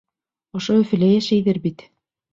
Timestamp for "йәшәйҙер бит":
1.19-1.89